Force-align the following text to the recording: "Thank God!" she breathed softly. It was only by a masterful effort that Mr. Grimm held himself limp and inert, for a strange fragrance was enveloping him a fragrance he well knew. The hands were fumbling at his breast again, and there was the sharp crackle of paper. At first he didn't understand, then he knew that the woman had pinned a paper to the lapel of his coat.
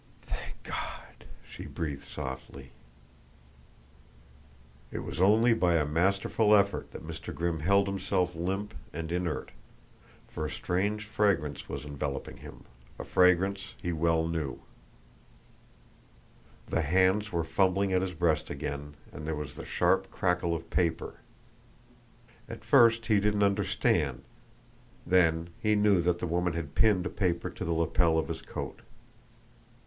"Thank 0.23 0.63
God!" 0.63 1.25
she 1.47 1.67
breathed 1.67 2.07
softly. 2.07 2.71
It 4.91 5.03
was 5.03 5.21
only 5.21 5.53
by 5.53 5.75
a 5.75 5.85
masterful 5.85 6.55
effort 6.55 6.89
that 6.91 7.05
Mr. 7.05 7.31
Grimm 7.31 7.59
held 7.59 7.85
himself 7.87 8.33
limp 8.35 8.73
and 8.93 9.11
inert, 9.11 9.51
for 10.27 10.43
a 10.43 10.49
strange 10.49 11.05
fragrance 11.05 11.69
was 11.69 11.85
enveloping 11.85 12.37
him 12.37 12.63
a 12.97 13.03
fragrance 13.03 13.75
he 13.79 13.93
well 13.93 14.27
knew. 14.27 14.61
The 16.65 16.81
hands 16.81 17.31
were 17.31 17.43
fumbling 17.43 17.93
at 17.93 18.01
his 18.01 18.15
breast 18.15 18.49
again, 18.49 18.95
and 19.11 19.27
there 19.27 19.35
was 19.35 19.53
the 19.53 19.65
sharp 19.65 20.09
crackle 20.09 20.55
of 20.55 20.71
paper. 20.71 21.17
At 22.49 22.65
first 22.65 23.05
he 23.05 23.19
didn't 23.19 23.43
understand, 23.43 24.23
then 25.05 25.51
he 25.59 25.75
knew 25.75 26.01
that 26.01 26.17
the 26.17 26.25
woman 26.25 26.53
had 26.53 26.73
pinned 26.73 27.05
a 27.05 27.09
paper 27.11 27.51
to 27.51 27.63
the 27.63 27.73
lapel 27.73 28.17
of 28.17 28.29
his 28.29 28.41
coat. 28.41 28.81